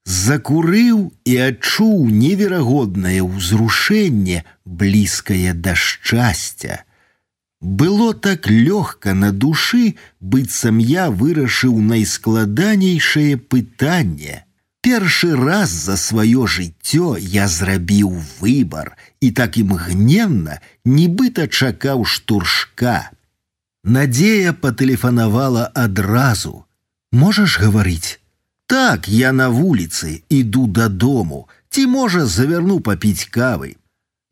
[0.07, 6.83] Закурыў і адчуў неверагоднае ўзрушэнне, блізкае да шчасця.
[7.59, 14.45] Было так лёгка на душы, быццам я вырашыў найскладанейшае пытанне.
[14.81, 23.11] Першы раз за сваё жыццё я зрабіў выбар і так імгненна, нібыта чакаў штуршка.
[23.83, 26.65] Надзея патэлефанавала адразу.
[27.11, 28.19] Можаш гаварыць:
[28.67, 33.75] Так, я на вуліцы іду дадому, ці можа завярну папіць кавы.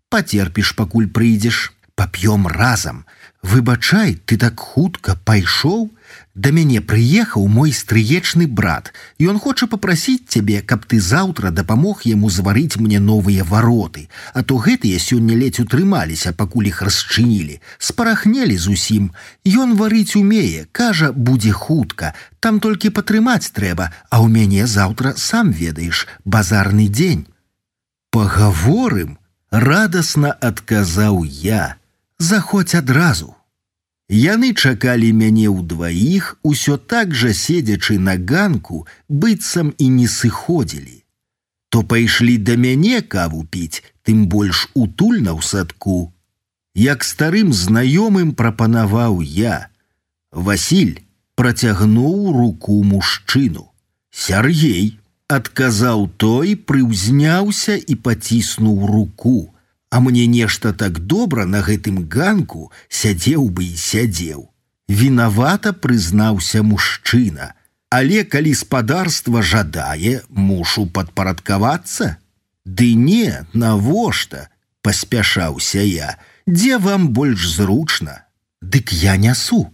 [0.10, 3.06] Пацерпіш, пакуль прыйдзеш, пап'ём разам.
[3.42, 5.92] Выбачай, ты так хутка пайшоў,
[6.41, 8.87] Да мяне прыехаў мой стрыечны брат,
[9.21, 14.41] і ён хоча попрасіць цябе, каб ты заўтра дапамог яму зварыць мне новыя вароты, а
[14.43, 19.11] то гэтыя сёння ледзь утрымаліся, пакуль іх расчынілі, спарахнелі зусім.
[19.45, 25.51] Ён варыць умее, кажа, будзе хутка, там толькі патрымаць трэба, а ў мяне заўтра сам
[25.53, 27.27] ведаеш базарны дзень.
[28.17, 29.19] Пагаворым,
[29.51, 31.77] радасна адказаў я,
[32.17, 33.37] заходзь адразу.
[34.11, 41.05] Яны чакалі мяне ўдваіх, усё так жа седзячы на ганку, быццам і не сыходзілі.
[41.71, 46.11] То пайшлі да мяне каву піць, тым больш утульна ў садку.
[46.75, 49.71] Як старым знаёмым прапанаваў я.
[50.35, 51.07] Васіль
[51.39, 53.71] працягнуў руку мужчыну.
[54.11, 54.99] Сяргей
[55.31, 59.55] адказаў той, прыўзняўся і паціснуў руку
[59.91, 64.47] а мне нешта так добра на гэтым ганку сядзеў бы і сядзеў.
[64.89, 67.55] Вінавата прызнаўся мужчына,
[67.91, 72.17] але калі спадарства жадае, мушу падпарадкавацца.
[72.65, 74.49] Ды не, навошта,
[74.83, 76.17] паспяшаўся я,
[76.47, 78.23] дзе вам больш зручна.
[78.63, 79.73] Дык я нясу.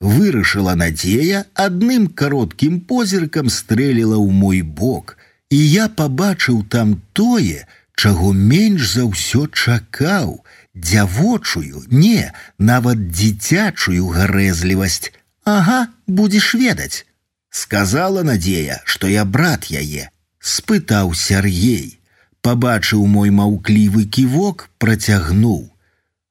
[0.00, 5.18] Вырашыла надзея, адным кароткім позіркам стрэліла ў мой бок,
[5.50, 7.66] і я пабачыў там тое,
[7.98, 10.38] чаго менш за ўсё чакаў,
[10.74, 15.10] дзявочую, не, нават дзіцячую гарэзлівасць.
[15.42, 17.04] Ага, будзеш ведаць.
[17.50, 21.98] Сказала надзея, што я брат яе, спытаў Сергей,
[22.46, 25.72] пабачыў мой маўклівы ківок, працягнуў.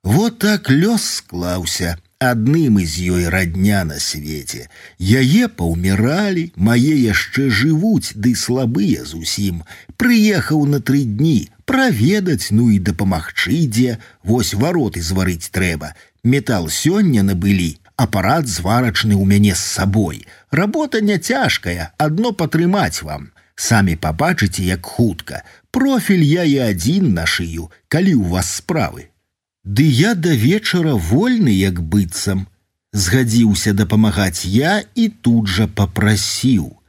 [0.03, 4.68] Вот так лёс склаўся, адным з ёй радня на свеце.
[4.97, 9.61] Яе паўміралі, мае яшчэ жывуць, ды слабыя зусім.
[9.97, 15.93] Прыехаў на тры дні, праведаць, ну і дапамагчы дзе, вось вароты зварыць трэба.
[16.24, 20.26] Метал сёння набылі, апарат зварачны ў мяне з сабой.
[20.51, 23.32] Работа не цяжкая, адно патрымаць вам.
[23.55, 25.43] Самі пабачыце, як хутка.
[25.72, 29.09] Профіль я і адзін на шыю, калі ў вас справы.
[29.68, 32.47] Ды я да вечара вольны, як быццам.
[32.93, 36.80] Згадзіўся дапамагаць я і тут жа попрасіў.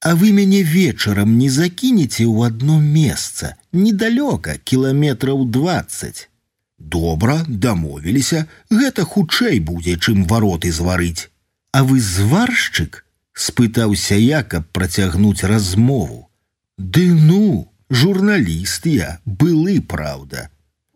[0.00, 6.30] А вы мяне вечарам не закінеце ў одно месца, недалёка кіламетраў двадцать.
[6.78, 11.28] Добра, дамовіліся, гэта хутчэй будзе, чым вароты зварыць.
[11.72, 13.04] А вы зваршчык?
[13.32, 16.30] спытаўся я, каб працягнуць размову.
[16.78, 20.48] Ды ну, журналіст я, былы праўда,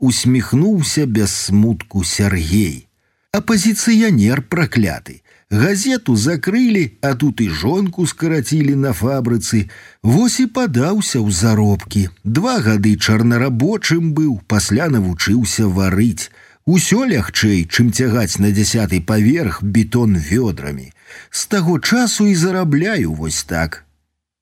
[0.06, 2.86] усміхнуўся без смутку Сергей.
[3.32, 5.22] Апозіцыянер пракляты.
[5.50, 9.68] Газету закрылі, а тут і жонку скарацілі на фабрыцы.
[10.02, 12.08] Вось і падаўся ў заробкі.
[12.24, 16.30] Два гады чарнарабочым быў, пасля навучыўся варыць.
[16.66, 20.90] Усё лягчэй, чым цягаць на дзясяты паверх бетон вёдрамі.
[21.30, 23.84] З таго часу і зарабляю вось так.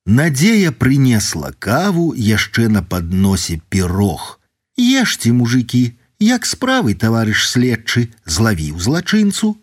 [0.07, 4.41] Надзея прынесла каву яшчэ на падносе пірог.
[4.77, 9.57] Ешьте, мужики, як справы, таварыш следчы, злавіў злачынцу.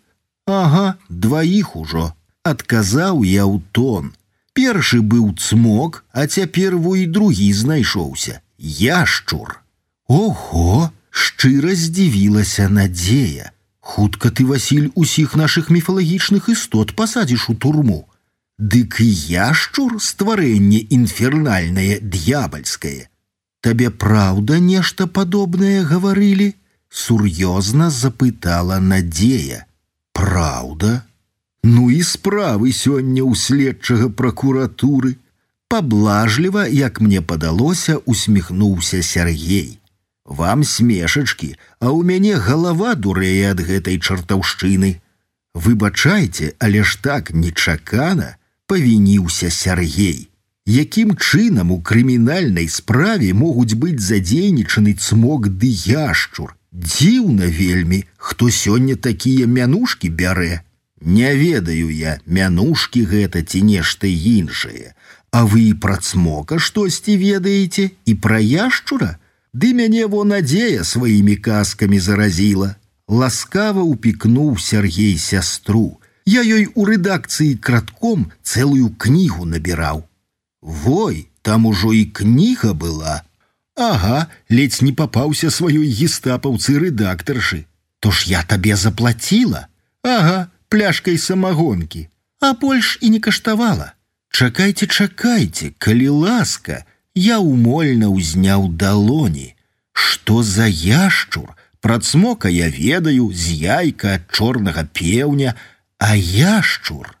[0.46, 4.12] Ага, дваіх ужо, адказаў я ў тон.
[4.52, 8.40] Першы быў цмок, а цяпер во і другі знайшоўся.
[8.58, 9.60] Яшчур.
[10.08, 13.52] Ого, шчыра здзівілася надзея.
[13.80, 18.08] Хутка ты, Васіль, усіх нашых міфалагічных істот пасадзіш у турму.
[18.58, 23.11] Дык і яшчур стварэнне інфернальнае д'ябальскае
[23.66, 26.48] табе праўда нешта падобнае гаварылі
[27.02, 29.64] сур'ёзна запытала надзея
[30.18, 30.92] праўда
[31.64, 35.14] ну і справы сёння ў следчага пракуратуры
[35.72, 39.78] паблажліва як мне падалося усміхнуўся Сергей.
[40.24, 44.90] Вам смешачкі а ў мяне галава дурэе ад гэтай чартаўшчыны
[45.54, 48.36] выбачайце але ж так нечакана
[48.66, 50.31] павініўся Сергей
[50.66, 56.54] якім чынам у крымінальнай справе могуць быць задзейнічаны цмок ды яшчур.
[56.72, 60.62] Дзіўна вельмі, хто сёння такія мянушкі бярэ.
[61.00, 64.94] Не ведаю я, мянушкі гэта ці нешта іншае.
[65.32, 69.18] А вы і пра цмока штосьці ведаеце і пра яшчура?
[69.52, 72.76] Ды мяне во надзея сваімі казкамі заразіла.
[73.08, 75.98] Ласкава упікнуў Сергей сястру.
[76.24, 80.06] Я ёй у рэдакцыі кратком цэлую кнігу набіраў.
[80.62, 83.22] Вой, там ужо і кніга была.
[83.74, 87.66] Ага, ледзь не папаўся сваёй гестапаўцы рэдактаршы.
[87.98, 89.66] То ж я табе заплаціла.
[90.02, 92.08] Ага, пляшкай самагонкі,
[92.40, 93.92] а больш і не каштавала.
[94.30, 96.84] Чакайце, чакайце, калі ласка,
[97.14, 99.54] я умольна ўзняў далоні.
[99.92, 101.52] Што за яшчур?
[101.82, 105.54] Пра цмока я ведаю з яйка ад чорнага пеўня,
[105.98, 107.18] а яшчур.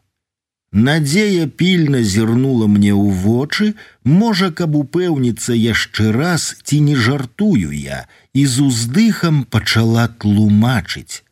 [0.72, 3.74] Надзея пільна зірнула мне ў вочы,
[4.08, 11.28] можа, каб упэўніцца яшчэ раз ці не жартую я і з уздыхам пачала тлумачыць.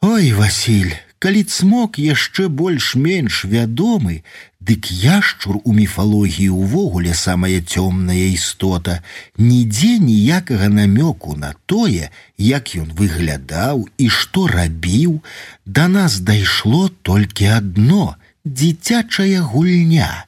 [0.00, 4.24] Ой, Васіль, калі цмок яшчэ больш-менш вядомы,
[4.64, 9.04] дык яшчур у міфалогіі ўвогуле самая цёмная істота,
[9.36, 12.08] нідзе ніякага намёку на тое,
[12.40, 15.20] як ён выглядаў і што рабіў,
[15.66, 18.16] да нас дайшло толькі адно,
[18.46, 20.24] дзіцячая гульня.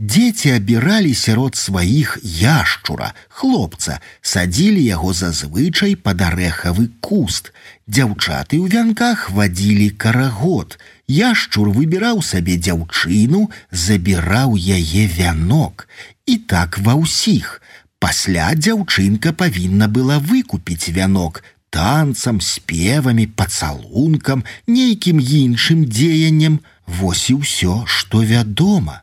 [0.00, 7.52] Дзеці абіралі сярод сваіх яшчура, хлопца, садзілі яго зазвычай пад арэхавы куст.
[7.86, 10.80] Дзяўчаты ў вянках вадзілі карагод.
[11.06, 15.86] Яшчур выбіраў сабе дзяўчыну, забіраў яе вянок.
[16.26, 17.60] І так ва ўсіх.
[18.00, 26.64] Пасля дзяўчынка павінна была выкупіць вянок, танцам, спевамі, пацалункам, нейкім іншым дзеяннем,
[26.98, 29.02] Вось і ўсё, што вядома.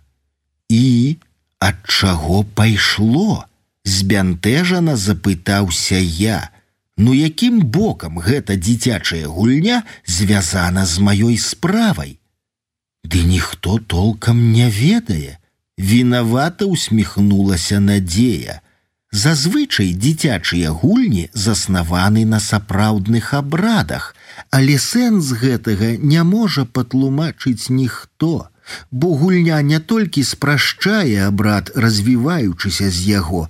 [0.68, 1.18] І
[1.64, 3.48] ад чаго пайшло,
[3.88, 6.52] збянтэжана запытаўся я.
[6.98, 12.18] Ну якім бокам гэта дзіцячая гульня звязана з маёй справай?
[13.08, 15.38] Ды ніхто толкам не ведае.
[15.80, 18.62] Вінавата усміхнулася надзея.
[19.18, 24.14] Зазвычай дзіцячыя гульні заснаваны на сапраўдных абрадах,
[24.58, 28.34] але сэнс гэтага не можа патлумачыць ніхто,
[28.92, 33.44] бо гульня не толькі спрашчае абрад, развіваючыся з яго,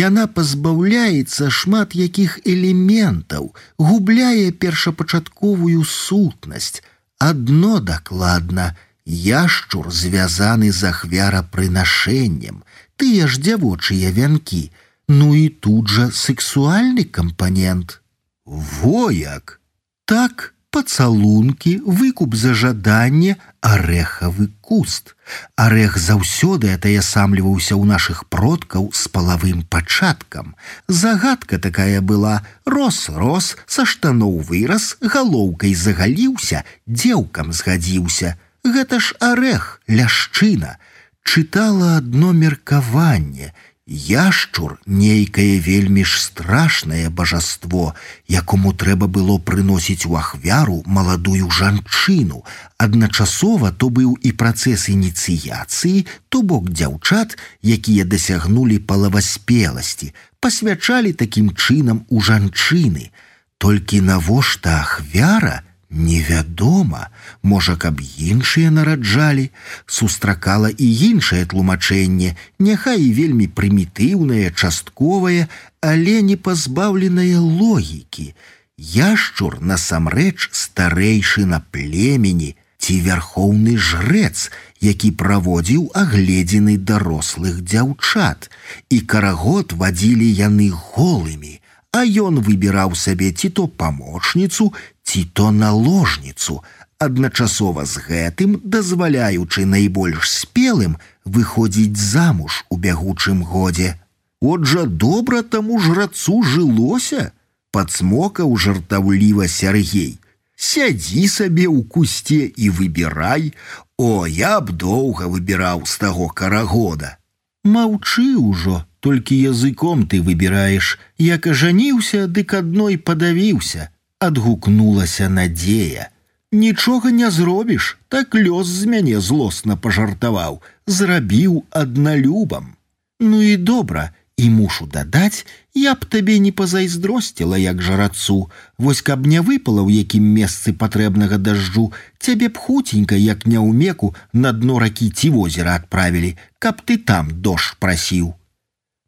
[0.00, 6.82] яна пазбаўляецца шмат якіх элементаў, губляе першапачатковую сутнасць.
[7.18, 8.72] Адно дакладна,
[9.06, 12.64] яшчур звязаны з ахвярапрынашэннем,
[12.96, 14.64] тыя ж дзявочыя вянкі,
[15.08, 18.00] Ну і тут жа сексуальны кампанент.
[18.44, 19.60] Вояк,
[20.04, 25.14] так, пацалункі, выкуп за жаданне, арэхавы куст.
[25.54, 30.56] Арех заўсёды атаясамліваўся ў нашых продкаў з палавым пачаткам.
[30.88, 38.36] Загадка такая была: рос рос, са штаноў вырас, галоўкай загаліўся, дзеўкам згадзіўся.
[38.64, 40.78] Гэта ж арех, ляшчына,
[41.22, 43.52] чытала адно меркаванне,
[43.86, 47.94] Яшчур нейкае вельмі ж страшнае божаство,
[48.28, 52.44] якому трэба было прыносіць у ахвяру маладую жанчыну.
[52.78, 62.06] Адначасова то быў і працэс ініцыяцыі, то бок дзяўчат, якія дасягнулі палаваспеласці, пасвячалі такім чынам
[62.08, 63.10] у жанчыны.
[63.58, 67.08] Толькі навошта ахвяра, Невядома,
[67.42, 69.50] можа, каб іншыя нараджалі,
[69.86, 75.52] сустракала і іншае тлумачэнне, няхай і вельмі прымітыўнае, частковае,
[75.84, 78.32] але не пазбаўленае логікі.
[78.80, 84.48] Яшчур насамрэч старэйшы на племені ці вярхоўны жрэц,
[84.80, 88.48] які праводзіў агледзены дарослых дзяўчат,
[88.88, 91.60] і карагод вадзілі яны голымі,
[91.92, 94.72] а ён выбіраў сабе ці то памочніцу,
[95.04, 96.62] ці то наложніцу,
[96.98, 103.98] адначасова з гэтым дазваляючы найбольш спелым выходзіць замуж у бягучым годзе.
[104.40, 107.30] Отжа добра таму жрацу жылося,
[107.70, 110.18] подсмокаў жартаўліва Сергей.
[110.56, 113.52] Сядзі сабе ў кусце і выбірай,
[113.98, 117.18] О, я б доўга выбіраў з таго карагода.
[117.62, 123.90] Маўчы ўжо, толькі языком ты выбіраеш, як ажаніўся, дык адной падавіўся,
[124.22, 126.08] адгукнулася надзея.
[126.52, 132.76] Нічога не зробіш, так лёс з мяне злосна пажартаваў, зрабіў адналюбам.
[133.20, 139.26] Ну і добра, і мушу дадаць, я б табе не пазайздросціла як жарацу, Вось каб
[139.26, 145.10] не выпала ў якім месцы патрэбнага дажджу, цябе б хуценька, як няўмеку на дно ракі
[145.10, 148.34] ці возера адправілі, каб ты там дождж прасіў.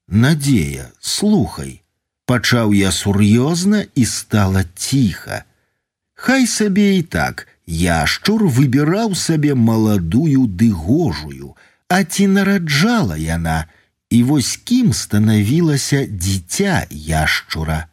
[0.08, 1.83] Надзея, слухай,
[2.26, 5.44] пачаў я сур'ёзна і стала ціха.
[6.14, 11.56] Хай сабе і так яшчур выбіраў сабе маладую дыгожую,
[11.88, 13.66] а ці нараджала яна,
[14.10, 17.86] і вось кім станавілася дзіця яшчура.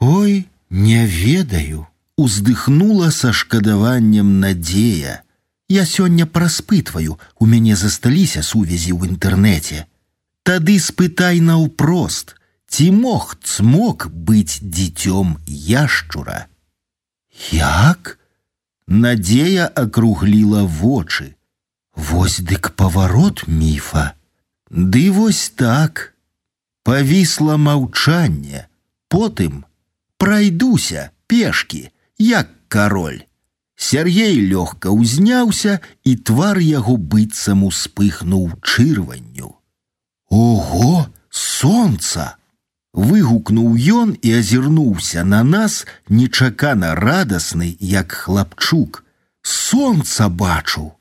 [0.00, 1.86] Ой, не ведаю,
[2.16, 5.22] уздыхнула са шкадаваннем надзея.
[5.68, 9.86] Я сёння праспытваю, у мяне засталіся сувязі ў інтэрнэце.
[10.42, 12.34] Тады спытай наўпрост,
[12.71, 16.47] ці мог цмок быць дзіцём яшчура.
[17.51, 18.19] Як?
[18.87, 21.35] Надзея акругліла вочы.
[21.95, 24.13] Вось дык паварот міфа.
[24.69, 26.13] Ды вось так.
[26.83, 28.67] Павісла маўчанне,
[29.09, 29.65] потым
[30.17, 33.27] прайдуся пешкі, як кароль.
[33.75, 39.53] Сергей лёгка ўзняўся, і твар яго быццам успыхнуў чырванню.
[40.29, 42.37] Ого, солнца!
[42.94, 49.04] Выгукнуў ён і азірнуўся на нас нечакана радасны, як хлапчук.
[49.42, 50.92] Сонца бачу.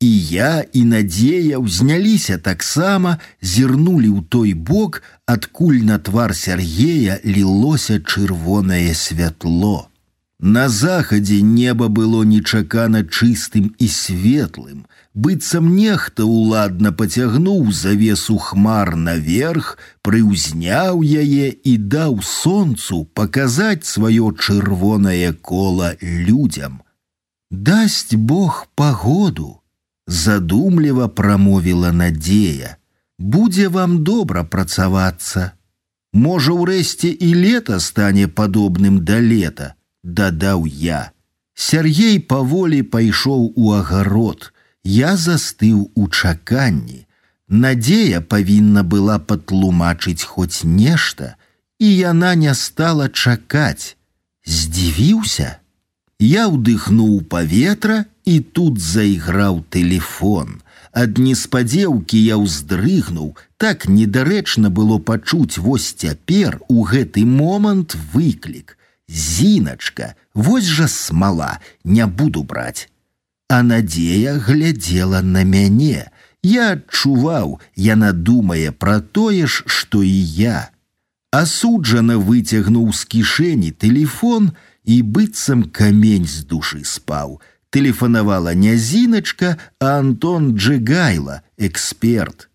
[0.00, 8.00] І я і надзея ўзняліся таксама, зірнулі ў той бок, адкуль на твар Сергея лілося
[8.00, 9.89] чырвонае святло.
[10.39, 19.77] На захадзе неба было нечакана чыстым і светлым, быццам нехта ўладна пацягнуў завесу хмар наверх,
[20.03, 26.81] прыўзняў яе і даў сонцу паказаць сваё чырвонае кола людзям.
[27.49, 29.61] Дасць Бог пагоду,
[30.07, 32.75] задумліва прамовіла надзея,
[33.17, 35.53] будзе вам добра працавацца.
[36.13, 41.10] Можа, урэшце і лета стане падобным да лета, дадаў я.
[41.54, 44.52] Сяргей паволі пайшоў у агарод,
[44.84, 47.06] я застыў у чаканні.
[47.48, 51.34] Надзея павінна была патлумачыць хоць нешта,
[51.78, 53.96] і яна не стала чакаць.
[54.46, 55.58] Здзівіўся.
[56.20, 60.60] Я ўдыхнуў паветра і тут зайграў телефон.
[60.92, 68.76] Ад неспадзеўкі я ўздрыгнуў, так недарэчна было пачуць вось цяпер у гэты момант выклік.
[69.10, 72.88] Зіначка, вось жа смала, не буду браць.
[73.48, 76.10] А надзея глядзела на мяне.
[76.42, 80.70] Я адчуваў, яна думае пра тое ж, што і я.
[81.34, 84.52] Асуджана выцягнуў з кішэні телефон
[84.84, 87.40] і быццам камень з душы спаў
[87.70, 92.48] тэлефанавала не зіначка, а Антон Джигайла, эксперт.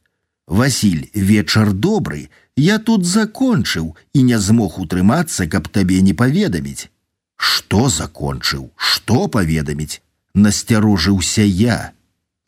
[0.48, 6.91] Васіль, вечар добры, я тут закончыў і не змог утрымацца, каб табе не паведаміць.
[7.37, 10.03] Што закончыў, што паведаміць?
[10.35, 11.93] Насцярожыўся я.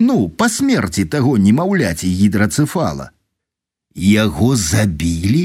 [0.00, 3.10] Ну, па смерці таго немаўляці гідрацэфала.
[3.94, 5.44] Яго забілі?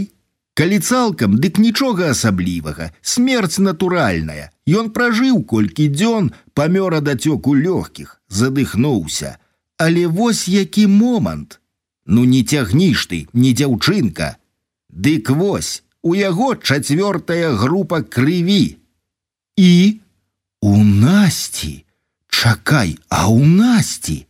[0.58, 4.50] Калі цалкам, дык нічога асаблівага, смерць натуральная.
[4.66, 9.38] Ён пражыў колькі дзён, памёр ад ацёку лёгкіх, задыхнуўся.
[9.78, 11.60] Але вось які момант.
[12.08, 14.38] Ну не цягніш ты, не дзяўчынка.
[14.93, 18.77] Дык вось, у яго чацвёртая група крыві.
[19.57, 20.01] І
[20.61, 21.85] у насці,
[22.29, 24.27] Чакай, а у насці.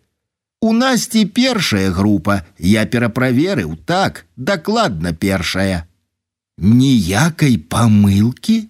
[0.60, 5.86] У насці першая група, я пераправерыў так, дакладна першая.
[6.58, 8.68] Ніякай памылкі?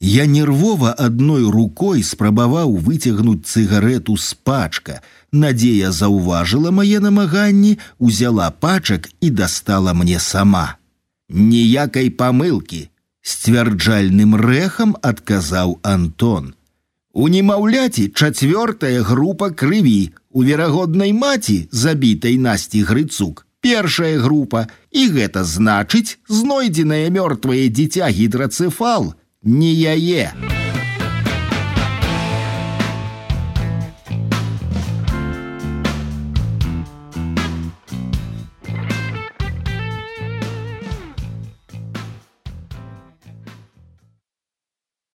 [0.00, 5.02] Я нервова адной рукой спрабаваў выцягнуць цыгарету з пачка.
[5.30, 10.79] Надзея заўважыла мае намаганні, узяла пачак і дастала мне сама.
[11.30, 12.88] Ніякай памылкі,
[13.22, 16.54] сцвярджальным рэхам адказаў Антон.
[17.12, 25.46] У немаўляці чацвёртая група крыві, у верагоднай маці, забітай насці грыцук, першая група, і гэта
[25.46, 30.59] значыць знойдзенае мёртвае дзіця гідрацэфал не яе.